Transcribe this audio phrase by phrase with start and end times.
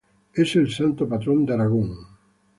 [0.33, 1.95] Es el santo patrón de Aragón.